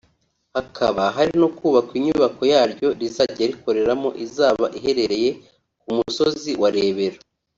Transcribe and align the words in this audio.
hakaba 0.55 1.03
hari 1.15 1.31
no 1.41 1.47
kubakwa 1.57 1.93
inyubako 1.99 2.41
yaryo 2.53 2.87
rizajya 2.99 3.43
rikoreramo 3.51 4.09
izaba 4.25 4.65
iherereye 4.77 5.29
ku 5.81 5.89
musozi 5.97 6.51
wa 6.63 6.69
Rebero 6.77 7.19